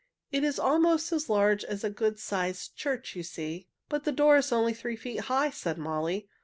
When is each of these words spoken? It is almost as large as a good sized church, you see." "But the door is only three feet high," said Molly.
It 0.31 0.43
is 0.43 0.57
almost 0.57 1.11
as 1.13 1.29
large 1.29 1.63
as 1.63 1.83
a 1.83 1.89
good 1.91 2.17
sized 2.17 2.75
church, 2.75 3.15
you 3.15 3.21
see." 3.21 3.67
"But 3.87 4.03
the 4.03 4.11
door 4.11 4.37
is 4.37 4.51
only 4.51 4.73
three 4.73 4.95
feet 4.95 5.19
high," 5.25 5.51
said 5.51 5.77
Molly. 5.77 6.27